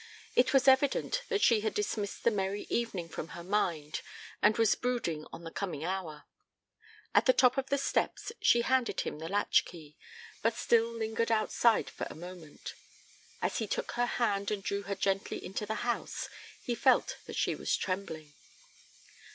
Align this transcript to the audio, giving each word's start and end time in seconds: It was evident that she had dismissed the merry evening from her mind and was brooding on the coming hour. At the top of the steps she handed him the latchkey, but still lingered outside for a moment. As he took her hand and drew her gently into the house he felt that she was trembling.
It 0.35 0.51
was 0.51 0.67
evident 0.67 1.21
that 1.29 1.43
she 1.43 1.61
had 1.61 1.75
dismissed 1.75 2.23
the 2.23 2.31
merry 2.31 2.65
evening 2.71 3.07
from 3.07 3.27
her 3.37 3.43
mind 3.43 4.01
and 4.41 4.57
was 4.57 4.73
brooding 4.73 5.27
on 5.31 5.43
the 5.43 5.51
coming 5.51 5.83
hour. 5.85 6.23
At 7.13 7.27
the 7.27 7.33
top 7.33 7.55
of 7.55 7.67
the 7.69 7.77
steps 7.77 8.31
she 8.41 8.63
handed 8.63 9.01
him 9.01 9.19
the 9.19 9.29
latchkey, 9.29 9.95
but 10.41 10.55
still 10.57 10.87
lingered 10.91 11.31
outside 11.31 11.87
for 11.91 12.07
a 12.09 12.15
moment. 12.15 12.73
As 13.43 13.59
he 13.59 13.67
took 13.67 13.91
her 13.91 14.07
hand 14.07 14.49
and 14.49 14.63
drew 14.63 14.81
her 14.81 14.95
gently 14.95 15.37
into 15.45 15.67
the 15.67 15.75
house 15.85 16.29
he 16.63 16.73
felt 16.73 17.17
that 17.27 17.35
she 17.35 17.53
was 17.53 17.75
trembling. 17.77 18.33